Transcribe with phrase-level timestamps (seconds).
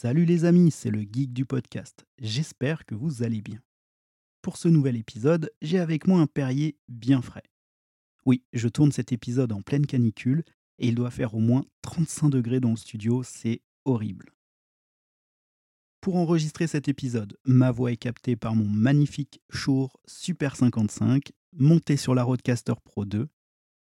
[0.00, 2.06] Salut les amis, c'est le geek du podcast.
[2.20, 3.58] J'espère que vous allez bien.
[4.42, 7.42] Pour ce nouvel épisode, j'ai avec moi un Perrier bien frais.
[8.24, 10.44] Oui, je tourne cet épisode en pleine canicule
[10.78, 14.26] et il doit faire au moins 35 degrés dans le studio, c'est horrible.
[16.00, 21.96] Pour enregistrer cet épisode, ma voix est captée par mon magnifique Shure Super 55 monté
[21.96, 23.26] sur la Rodecaster Pro 2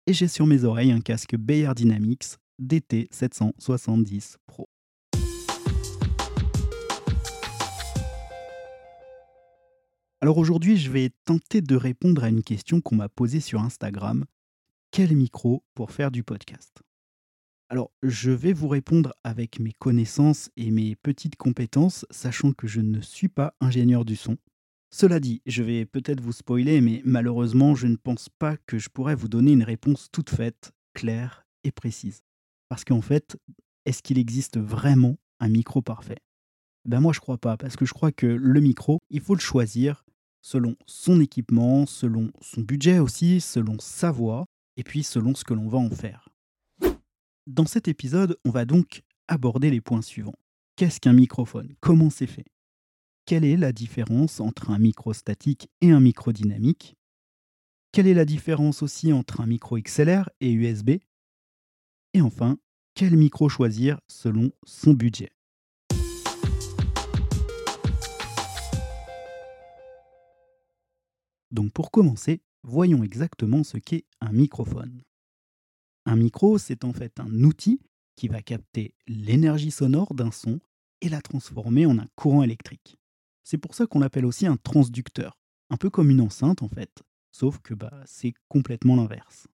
[0.07, 4.67] et j'ai sur mes oreilles un casque Bayer Dynamics DT770 Pro.
[10.19, 14.25] Alors aujourd'hui, je vais tenter de répondre à une question qu'on m'a posée sur Instagram.
[14.89, 16.81] Quel micro pour faire du podcast?
[17.69, 22.81] Alors, je vais vous répondre avec mes connaissances et mes petites compétences, sachant que je
[22.81, 24.37] ne suis pas ingénieur du son.
[24.89, 28.89] Cela dit, je vais peut-être vous spoiler, mais malheureusement, je ne pense pas que je
[28.89, 32.23] pourrais vous donner une réponse toute faite, claire et précise.
[32.69, 33.37] Parce qu'en fait,
[33.85, 36.17] est-ce qu'il existe vraiment un micro parfait?
[36.85, 39.41] Ben moi, je crois pas, parce que je crois que le micro, il faut le
[39.41, 40.05] choisir
[40.41, 44.45] selon son équipement, selon son budget aussi, selon sa voix,
[44.77, 46.29] et puis selon ce que l'on va en faire.
[47.47, 50.35] Dans cet épisode, on va donc aborder les points suivants.
[50.75, 51.73] Qu'est-ce qu'un microphone?
[51.79, 52.45] Comment c'est fait?
[53.25, 56.95] Quelle est la différence entre un micro statique et un micro dynamique?
[57.91, 60.91] Quelle est la différence aussi entre un micro XLR et USB
[62.13, 62.57] Et enfin,
[62.93, 65.31] quel micro choisir selon son budget?
[71.51, 75.03] Donc pour commencer, voyons exactement ce qu'est un microphone.
[76.05, 77.79] Un micro, c'est en fait un outil
[78.15, 80.59] qui va capter l'énergie sonore d'un son
[81.01, 82.97] et la transformer en un courant électrique.
[83.43, 85.37] C'est pour ça qu'on l'appelle aussi un transducteur,
[85.69, 89.47] un peu comme une enceinte en fait, sauf que bah, c'est complètement l'inverse.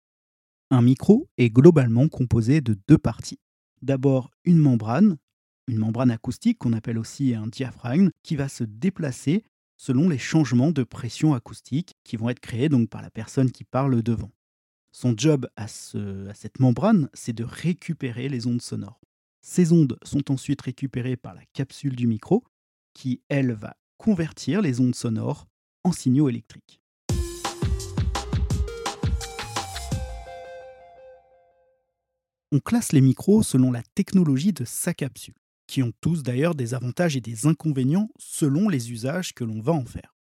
[0.71, 3.39] Un micro est globalement composé de deux parties.
[3.81, 5.17] D'abord une membrane,
[5.67, 9.43] une membrane acoustique qu'on appelle aussi un diaphragme, qui va se déplacer
[9.83, 13.65] selon les changements de pression acoustique qui vont être créés donc par la personne qui
[13.65, 14.31] parle devant.
[14.93, 19.01] Son job à, à cette membrane, c'est de récupérer les ondes sonores.
[19.41, 22.45] Ces ondes sont ensuite récupérées par la capsule du micro,
[22.93, 25.49] qui, elle, va convertir les ondes sonores
[25.83, 26.79] en signaux électriques.
[32.53, 35.42] On classe les micros selon la technologie de sa capsule
[35.73, 39.71] qui ont tous d'ailleurs des avantages et des inconvénients selon les usages que l'on va
[39.71, 40.15] en faire.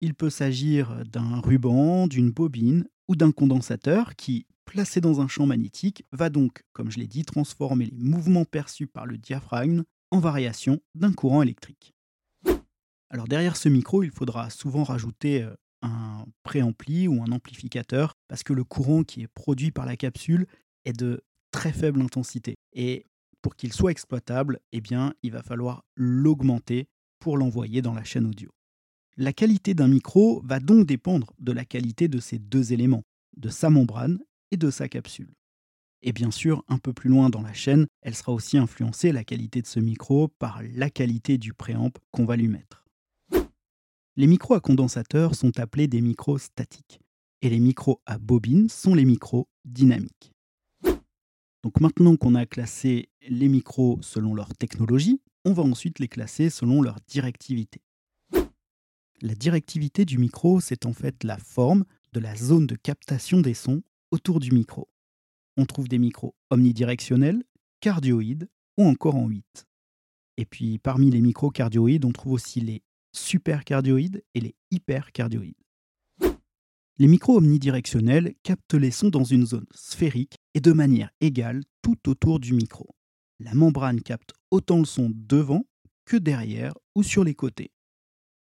[0.00, 5.46] Il peut s'agir d'un ruban, d'une bobine ou d'un condensateur qui, placé dans un champ
[5.46, 10.18] magnétique, va donc, comme je l'ai dit, transformer les mouvements perçus par le diaphragme en
[10.18, 11.94] variation d'un courant électrique.
[13.08, 18.42] Alors derrière ce micro, il faudra souvent rajouter euh, un préampli ou un amplificateur parce
[18.42, 20.48] que le courant qui est produit par la capsule
[20.84, 21.22] est de
[21.52, 22.56] très faible intensité.
[22.72, 23.06] Et
[23.42, 26.86] pour qu'il soit exploitable, eh bien, il va falloir l'augmenter
[27.18, 28.50] pour l'envoyer dans la chaîne audio.
[29.16, 33.02] La qualité d'un micro va donc dépendre de la qualité de ces deux éléments,
[33.36, 34.20] de sa membrane
[34.50, 35.34] et de sa capsule.
[36.02, 39.22] Et bien sûr, un peu plus loin dans la chaîne, elle sera aussi influencée, la
[39.22, 42.84] qualité de ce micro, par la qualité du préamp qu'on va lui mettre.
[44.16, 47.00] Les micros à condensateur sont appelés des micros statiques,
[47.40, 50.31] et les micros à bobine sont les micros dynamiques.
[51.62, 56.50] Donc maintenant qu'on a classé les micros selon leur technologie, on va ensuite les classer
[56.50, 57.80] selon leur directivité.
[59.20, 63.54] La directivité du micro, c'est en fait la forme de la zone de captation des
[63.54, 64.88] sons autour du micro.
[65.56, 67.44] On trouve des micros omnidirectionnels,
[67.80, 69.66] cardioïdes ou encore en 8.
[70.38, 75.61] Et puis parmi les micros cardioïdes, on trouve aussi les supercardioïdes et les hypercardioïdes.
[77.02, 81.98] Les micros omnidirectionnels captent les sons dans une zone sphérique et de manière égale tout
[82.08, 82.94] autour du micro.
[83.40, 85.64] La membrane capte autant le son devant
[86.04, 87.72] que derrière ou sur les côtés.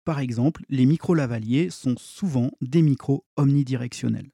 [0.04, 4.32] Par exemple, les micros lavaliers sont souvent des micros omnidirectionnels.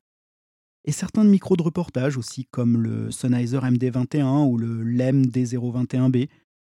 [0.86, 6.30] Et certains micros de reportage aussi, comme le Sennheiser MD21 ou le LEM D021B,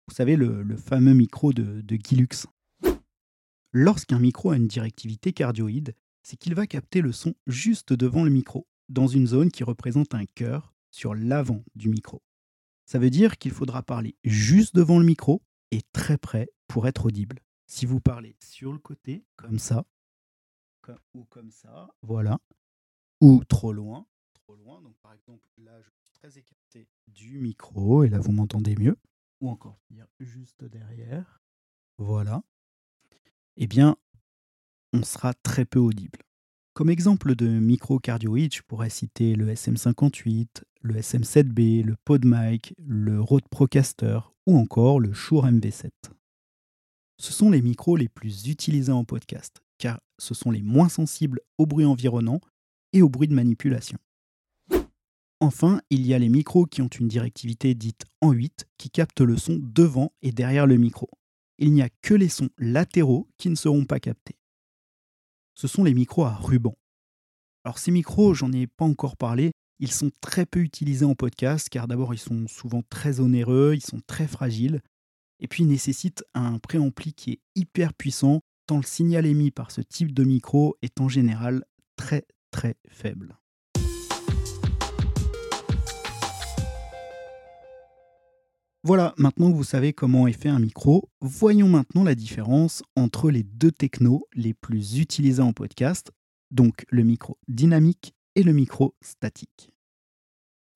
[0.09, 2.49] vous savez, le, fameux micro de, de Gilux.
[3.71, 5.95] Lorsqu'un micro a une directivité cardioïde,
[6.27, 10.13] c'est qu'il va capter le son juste devant le micro, dans une zone qui représente
[10.13, 12.21] un cœur sur l'avant du micro.
[12.85, 15.41] Ça veut dire qu'il faudra parler juste devant le micro
[15.71, 17.39] et très près pour être audible.
[17.69, 19.87] Si vous parlez sur le côté, comme ça,
[21.15, 22.41] ou comme ça, voilà,
[23.21, 28.03] ou trop loin, trop loin, donc par exemple là je suis très écarté du micro
[28.03, 28.97] et là vous m'entendez mieux,
[29.41, 29.79] ou encore
[30.19, 31.41] juste derrière,
[31.99, 32.43] voilà,
[33.57, 33.97] eh bien
[34.97, 36.19] on sera très peu audible.
[36.75, 43.49] Comme exemple de microcardioïde, je pourrais citer le SM58, le SM7B, le PodMic, le Rode
[43.51, 45.91] Procaster ou encore le Shure MV7.
[47.19, 51.41] Ce sont les micros les plus utilisés en podcast, car ce sont les moins sensibles
[51.59, 52.41] au bruit environnant
[52.93, 53.99] et au bruit de manipulation.
[55.41, 59.21] Enfin, il y a les micros qui ont une directivité dite en 8 qui captent
[59.21, 61.11] le son devant et derrière le micro.
[61.59, 64.37] Il n'y a que les sons latéraux qui ne seront pas captés.
[65.57, 66.77] Ce sont les micros à ruban.
[67.65, 71.69] Alors ces micros, j'en ai pas encore parlé, ils sont très peu utilisés en podcast
[71.69, 74.81] car d'abord ils sont souvent très onéreux, ils sont très fragiles
[75.41, 79.81] et puis nécessitent un préampli qui est hyper puissant tant le signal émis par ce
[79.81, 81.65] type de micro est en général
[81.97, 83.37] très très faible.
[88.87, 93.33] Voilà, maintenant que vous savez comment est fait un micro, voyons maintenant la différence entre
[93.33, 96.13] les deux technos les plus utilisés en podcast,
[96.53, 99.73] donc le micro dynamique et le micro statique.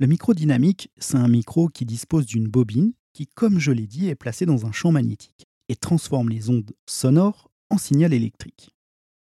[0.01, 4.09] Le micro dynamique, c'est un micro qui dispose d'une bobine qui, comme je l'ai dit,
[4.09, 8.75] est placée dans un champ magnétique et transforme les ondes sonores en signal électrique.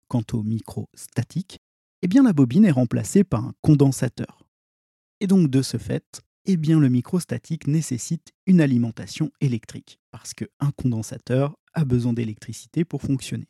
[0.09, 1.59] Quant au micro statique,
[2.01, 4.47] eh bien la bobine est remplacée par un condensateur.
[5.21, 10.71] Et donc de ce fait, eh bien le microstatique nécessite une alimentation électrique, parce qu'un
[10.77, 13.49] condensateur a besoin d'électricité pour fonctionner.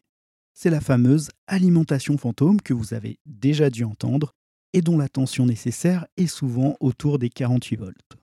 [0.55, 4.35] C'est la fameuse alimentation fantôme que vous avez déjà dû entendre
[4.75, 8.19] et dont la tension nécessaire est souvent autour des 48 volts.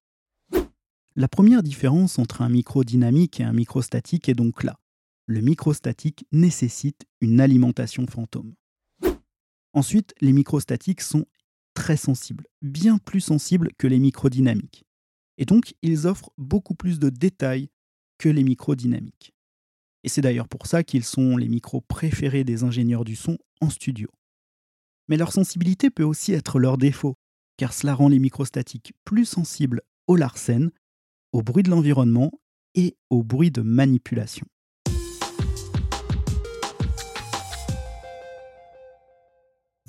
[1.15, 4.79] La première différence entre un micro dynamique et un microstatique est donc là.
[5.25, 8.53] Le microstatique nécessite une alimentation fantôme.
[9.73, 11.25] Ensuite, les microstatiques sont
[11.79, 14.83] très sensibles, bien plus sensibles que les microdynamiques.
[15.37, 17.69] Et donc, ils offrent beaucoup plus de détails
[18.17, 19.33] que les microdynamiques.
[20.03, 23.69] Et c'est d'ailleurs pour ça qu'ils sont les micros préférés des ingénieurs du son en
[23.69, 24.09] studio.
[25.07, 27.15] Mais leur sensibilité peut aussi être leur défaut,
[27.55, 30.71] car cela rend les microstatiques plus sensibles au larsen,
[31.31, 32.29] au bruit de l'environnement
[32.75, 34.45] et au bruit de manipulation.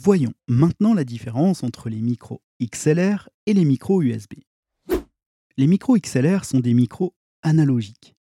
[0.03, 4.33] Voyons maintenant la différence entre les micros XLR et les micros USB.
[5.59, 8.15] Les micros XLR sont des micros analogiques.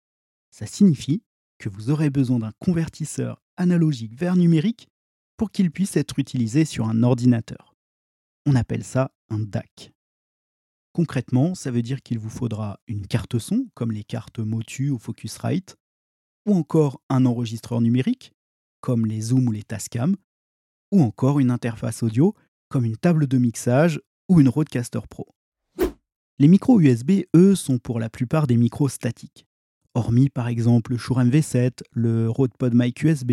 [0.51, 1.23] Ça signifie
[1.57, 4.89] que vous aurez besoin d'un convertisseur analogique vers numérique
[5.37, 7.77] pour qu'il puisse être utilisé sur un ordinateur.
[8.45, 9.93] On appelle ça un DAC.
[10.91, 14.99] Concrètement, ça veut dire qu'il vous faudra une carte son, comme les cartes Motu ou
[14.99, 15.77] Focusrite,
[16.45, 18.33] ou encore un enregistreur numérique,
[18.81, 20.17] comme les Zoom ou les Tascam,
[20.91, 22.36] ou encore une interface audio
[22.69, 25.27] comme une table de mixage ou une Rodecaster Pro.
[26.38, 29.45] Les micros USB, eux, sont pour la plupart des micros statiques,
[29.94, 33.31] hormis par exemple le Shure MV7, le Rode PodMic USB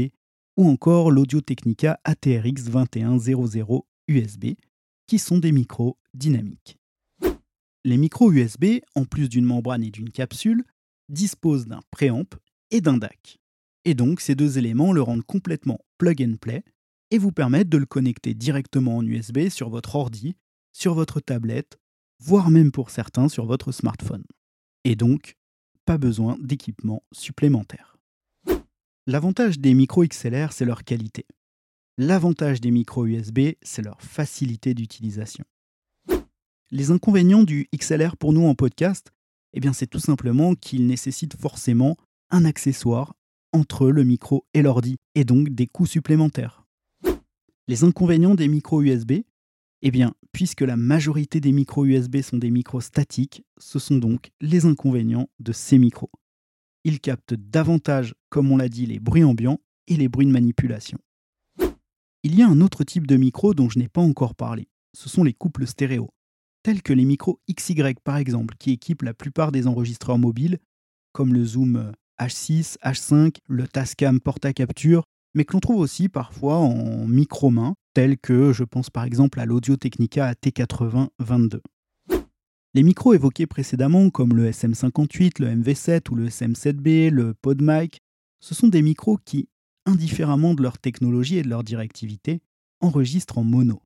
[0.57, 4.55] ou encore l'Audio Technica ATRX 2100 USB,
[5.07, 6.79] qui sont des micros dynamiques.
[7.85, 10.65] Les micros USB, en plus d'une membrane et d'une capsule,
[11.09, 12.27] disposent d'un préamp
[12.71, 13.39] et d'un DAC.
[13.85, 16.65] Et donc ces deux éléments le rendent complètement plug and play
[17.17, 20.37] et vous permettre de le connecter directement en USB sur votre ordi,
[20.75, 21.79] sur votre tablette,
[22.21, 24.25] voire même pour certains sur votre smartphone.
[24.85, 25.35] Et donc,
[25.87, 27.97] pas besoin d'équipement supplémentaire.
[29.07, 31.25] L'avantage des micros XLR, c'est leur qualité.
[31.97, 35.45] L'avantage des micros USB, c'est leur facilité d'utilisation.
[36.71, 39.11] Les inconvénients du XLR pour nous en podcast,
[39.55, 41.97] eh bien c'est tout simplement qu'il nécessite forcément
[42.29, 43.15] un accessoire
[43.55, 46.66] entre le micro et l'ordi, et donc des coûts supplémentaires.
[47.69, 49.23] Les inconvénients des micros USB
[49.83, 54.31] Eh bien, puisque la majorité des micros USB sont des micros statiques, ce sont donc
[54.41, 56.13] les inconvénients de ces micros.
[56.85, 59.59] Ils captent davantage, comme on l'a dit, les bruits ambiants
[59.89, 60.99] et les bruits de manipulation.
[62.23, 64.69] Il y a un autre type de micro dont je n'ai pas encore parlé.
[64.97, 66.11] Ce sont les couples stéréo,
[66.63, 70.59] tels que les micros XY par exemple, qui équipent la plupart des enregistreurs mobiles,
[71.13, 75.03] comme le Zoom H6, H5, le Tascam Porta-Capture
[75.37, 79.45] mais que l'on trouve aussi parfois en micro-main, tels que je pense par exemple à
[79.45, 81.61] l'Audio Technica AT8022.
[82.73, 88.01] Les micros évoqués précédemment, comme le SM58, le MV7 ou le SM7B, le PodMic,
[88.41, 89.49] ce sont des micros qui,
[89.85, 92.41] indifféremment de leur technologie et de leur directivité,
[92.81, 93.83] enregistrent en mono.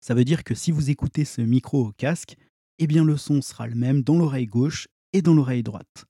[0.00, 2.36] Ça veut dire que si vous écoutez ce micro au casque,
[2.78, 6.04] eh bien le son sera le même dans l'oreille gauche et dans l'oreille droite.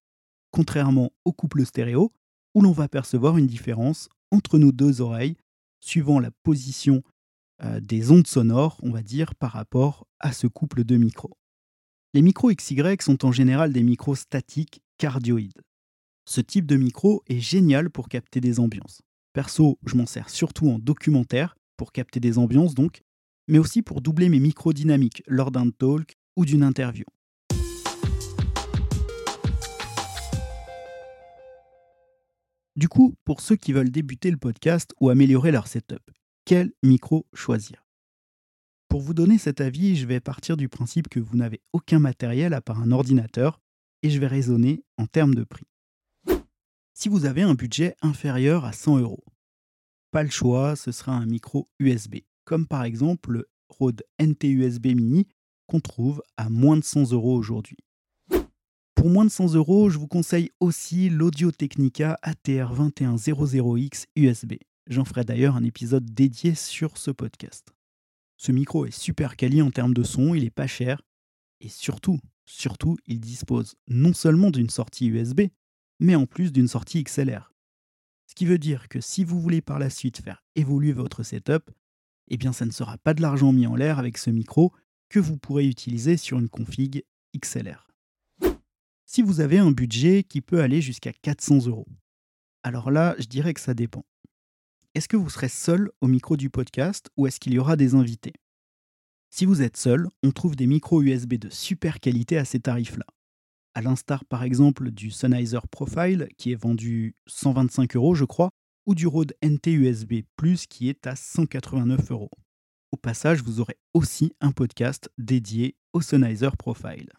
[0.51, 2.13] Contrairement au couple stéréo,
[2.55, 5.37] où l'on va percevoir une différence entre nos deux oreilles,
[5.81, 7.03] suivant la position
[7.63, 11.37] euh, des ondes sonores, on va dire, par rapport à ce couple de micros.
[12.13, 15.63] Les micros XY sont en général des micros statiques cardioïdes.
[16.27, 19.03] Ce type de micro est génial pour capter des ambiances.
[19.33, 23.03] Perso, je m'en sers surtout en documentaire, pour capter des ambiances donc,
[23.49, 27.05] mais aussi pour doubler mes micros dynamiques lors d'un talk ou d'une interview.
[32.77, 36.11] Du coup, pour ceux qui veulent débuter le podcast ou améliorer leur setup,
[36.45, 37.87] quel micro choisir?
[38.89, 42.53] Pour vous donner cet avis, je vais partir du principe que vous n'avez aucun matériel
[42.53, 43.61] à part un ordinateur
[44.03, 45.69] et je vais raisonner en termes de prix.
[46.95, 49.25] Si vous avez un budget inférieur à 100 euros,
[50.11, 55.29] pas le choix, ce sera un micro USB, comme par exemple le Rode NT-USB Mini
[55.69, 57.79] qu'on trouve à moins de 100 euros aujourd'hui.
[59.05, 64.55] Pour moins de 100 euros, je vous conseille aussi l'Audio Technica ATR2100X USB.
[64.87, 67.75] J'en ferai d'ailleurs un épisode dédié sur ce podcast.
[68.39, 71.03] Ce micro est super quali en termes de son, il est pas cher
[71.61, 75.49] et surtout, surtout, il dispose non seulement d'une sortie USB,
[76.01, 77.53] mais en plus d'une sortie XLR.
[78.27, 81.71] Ce qui veut dire que si vous voulez par la suite faire évoluer votre setup,
[82.29, 84.73] eh bien ça ne sera pas de l'argent mis en l'air avec ce micro
[85.11, 87.05] que vous pourrez utiliser sur une config
[87.39, 87.94] XLR.
[89.15, 91.87] Si vous avez un budget qui peut aller jusqu'à 400 euros,
[92.65, 94.05] alors là, je dirais que ça dépend.
[94.97, 97.95] Est-ce que vous serez seul au micro du podcast ou est-ce qu'il y aura des
[97.95, 98.33] invités?
[99.31, 103.07] Si vous êtes seul, on trouve des micros USB de super qualité à ces tarifs-là
[103.75, 108.51] à l'instar par exemple du Sennheiser Profile qui est vendu 125 euros je crois,
[108.85, 112.33] ou du Rode NT USB Plus qui est à 189 euros.
[112.91, 117.13] Au passage, vous aurez aussi un podcast dédié au Sennheiser Profile.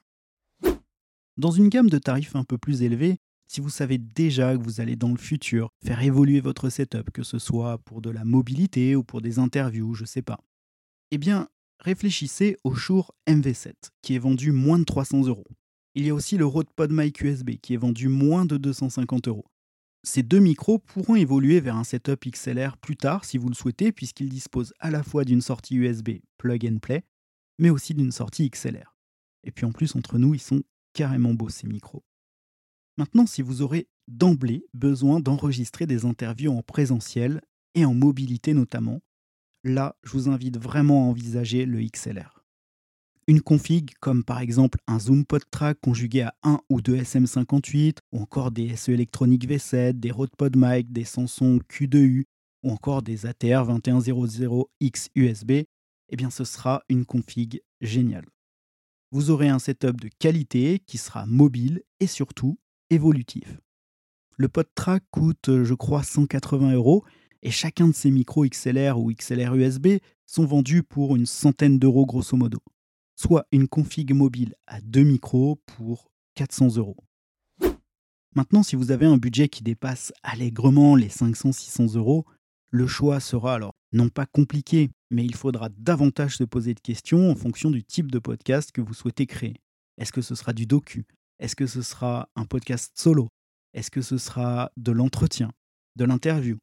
[1.38, 4.80] Dans une gamme de tarifs un peu plus élevée, si vous savez déjà que vous
[4.80, 8.96] allez dans le futur faire évoluer votre setup, que ce soit pour de la mobilité
[8.96, 10.40] ou pour des interviews, je sais pas,
[11.12, 11.50] eh bien,
[11.80, 15.46] réfléchissez au Shure MV7, qui est vendu moins de 300 euros.
[15.94, 19.46] Il y a aussi le Rode PodMic USB qui est vendu moins de 250 euros.
[20.04, 23.92] Ces deux micros pourront évoluer vers un setup XLR plus tard si vous le souhaitez,
[23.92, 27.04] puisqu'ils disposent à la fois d'une sortie USB plug and play,
[27.60, 28.96] mais aussi d'une sortie XLR.
[29.44, 30.64] Et puis en plus, entre nous, ils sont
[30.96, 32.04] carrément beaux ces micros.
[32.98, 37.42] Maintenant, si vous aurez d'emblée besoin d'enregistrer des interviews en présentiel
[37.76, 39.02] et en mobilité notamment,
[39.64, 42.36] là, je vous invite vraiment à envisager le XLR
[43.28, 48.22] une config comme par exemple un Zoom PodTrack conjugué à 1 ou 2 SM58, ou
[48.22, 52.26] encore des SE électroniques V7, des Rode PodMic, des Samsung Q2U,
[52.64, 55.52] ou encore des ATR 2100X USB,
[56.10, 58.28] eh bien ce sera une config géniale.
[59.16, 63.62] Vous aurez un setup de qualité qui sera mobile et surtout évolutif.
[64.36, 67.06] Le PodTrack coûte, je crois, 180 euros
[67.42, 72.06] et chacun de ces micros XLR ou XLR USB sont vendus pour une centaine d'euros
[72.06, 72.60] grosso modo
[73.16, 76.98] soit une config mobile à deux micros pour 400 euros.
[78.36, 82.26] Maintenant, si vous avez un budget qui dépasse allègrement les 500-600 euros,
[82.70, 87.30] le choix sera alors non pas compliqué, mais il faudra davantage se poser de questions
[87.30, 89.56] en fonction du type de podcast que vous souhaitez créer.
[89.98, 91.06] Est-ce que ce sera du docu?
[91.40, 93.30] Est-ce que ce sera un podcast solo?
[93.74, 95.52] Est-ce que ce sera de l'entretien
[95.96, 96.58] De l'interview?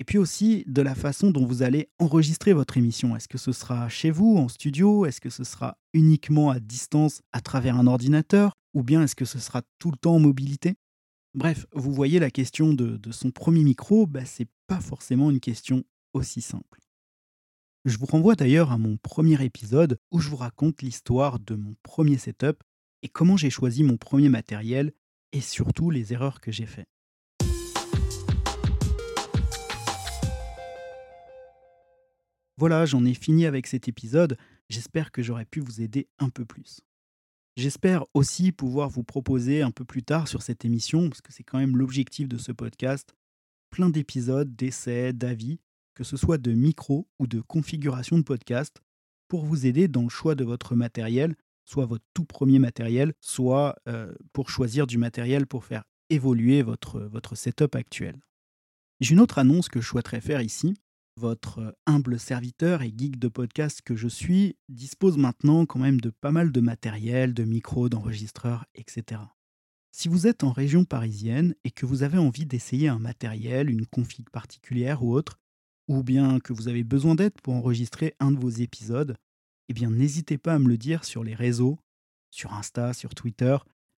[0.00, 3.14] Et puis aussi de la façon dont vous allez enregistrer votre émission.
[3.14, 5.04] Est-ce que ce sera chez vous, en studio?
[5.04, 8.52] Est-ce que ce sera uniquement à distance à travers un ordinateur?
[8.72, 10.74] Ou bien est-ce que ce sera tout le temps en mobilité?
[11.34, 15.84] Bref, vous voyez la question de, son premier micro, bah, c'est pas forcément une question
[16.14, 16.80] aussi simple.
[17.86, 21.76] Je vous renvoie d'ailleurs à mon premier épisode où je vous raconte l'histoire de mon
[21.82, 22.62] premier setup
[23.02, 24.92] et comment j'ai choisi mon premier matériel
[25.32, 26.90] et surtout les erreurs que j'ai faites.
[32.58, 34.36] Voilà, j'en ai fini avec cet épisode.
[34.68, 36.82] J'espère que j'aurai pu vous aider un peu plus.
[37.56, 41.44] J'espère aussi pouvoir vous proposer un peu plus tard sur cette émission, parce que c'est
[41.44, 43.14] quand même l'objectif de ce podcast,
[43.70, 45.60] plein d'épisodes, d'essais, d'avis,
[46.00, 48.80] que ce soit de micro ou de configuration de podcast,
[49.28, 53.76] pour vous aider dans le choix de votre matériel, soit votre tout premier matériel, soit
[53.86, 58.18] euh, pour choisir du matériel pour faire évoluer votre, votre setup actuel.
[59.00, 60.72] J'ai une autre annonce que je souhaiterais faire ici,
[61.18, 66.08] votre humble serviteur et geek de podcast que je suis dispose maintenant quand même de
[66.08, 69.20] pas mal de matériel, de micros, d'enregistreurs, etc.
[69.92, 73.84] Si vous êtes en région parisienne et que vous avez envie d'essayer un matériel, une
[73.84, 75.36] config particulière ou autre,
[75.90, 79.16] ou bien que vous avez besoin d'aide pour enregistrer un de vos épisodes,
[79.68, 81.80] eh bien n'hésitez pas à me le dire sur les réseaux,
[82.30, 83.56] sur Insta, sur Twitter,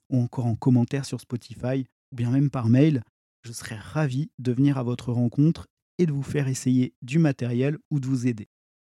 [0.08, 3.02] ou encore en commentaire sur Spotify, ou bien même par mail.
[3.42, 5.66] Je serais ravi de venir à votre rencontre
[5.98, 8.48] et de vous faire essayer du matériel ou de vous aider.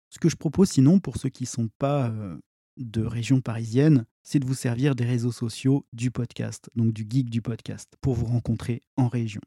[0.10, 2.38] Ce que je propose sinon pour ceux qui ne sont pas euh,
[2.78, 7.30] de région parisienne, c'est de vous servir des réseaux sociaux du podcast, donc du geek
[7.30, 9.42] du podcast, pour vous rencontrer en région.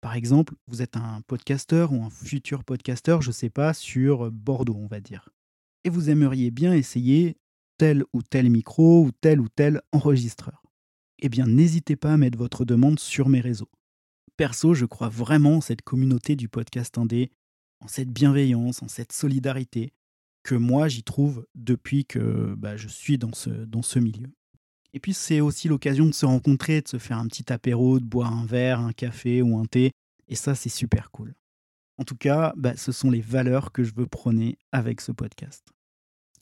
[0.00, 4.30] Par exemple, vous êtes un podcasteur ou un futur podcasteur, je ne sais pas, sur
[4.30, 5.28] Bordeaux, on va dire.
[5.84, 7.36] Et vous aimeriez bien essayer
[7.78, 10.62] tel ou tel micro ou tel ou tel enregistreur.
[11.18, 13.70] Eh bien, n'hésitez pas à mettre votre demande sur mes réseaux
[14.36, 17.30] perso, je crois vraiment en cette communauté du podcast indé,
[17.80, 19.92] en cette bienveillance, en cette solidarité
[20.42, 24.28] que moi j'y trouve depuis que bah, je suis dans ce milieu.
[24.96, 28.06] Et puis c'est aussi l'occasion de se rencontrer, de se faire un petit apéro, de
[28.06, 29.92] boire un verre, un café ou un thé.
[30.26, 31.34] Et ça, c'est super cool.
[31.98, 35.66] En tout cas, bah, ce sont les valeurs que je veux prôner avec ce podcast.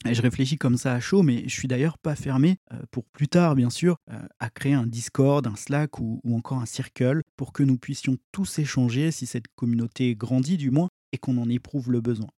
[0.09, 3.27] Je réfléchis comme ça à chaud, mais je suis d'ailleurs pas fermé euh, pour plus
[3.27, 7.23] tard, bien sûr, euh, à créer un Discord, un Slack ou, ou encore un Circle
[7.35, 11.49] pour que nous puissions tous échanger si cette communauté grandit du moins et qu'on en
[11.49, 12.29] éprouve le besoin.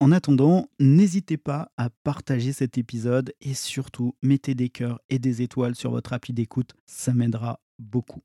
[0.00, 5.42] En attendant, n'hésitez pas à partager cet épisode et surtout mettez des cœurs et des
[5.42, 8.22] étoiles sur votre appli d'écoute, ça m'aidera beaucoup.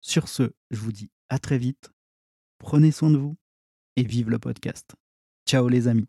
[0.00, 1.90] Sur ce, je vous dis à très vite,
[2.58, 3.36] prenez soin de vous
[3.96, 4.94] et vive le podcast.
[5.46, 6.08] Ciao les amis